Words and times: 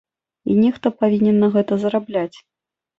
І 0.53 0.57
нехта 0.63 0.93
павінен 1.03 1.39
на 1.47 1.53
гэта 1.59 1.73
зарабляць. 1.87 2.37